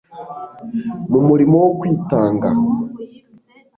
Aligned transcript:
mu 1.11 1.19
murimo 1.27 1.55
wo 1.63 1.69
kwitanga 1.79 2.49